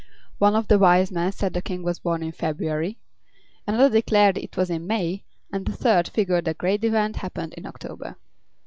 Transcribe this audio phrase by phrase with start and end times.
[0.39, 2.97] One of the Wise Men said the King was born in February;
[3.67, 7.67] another declared it was in May, and a third figured the great event happened in
[7.67, 8.15] October.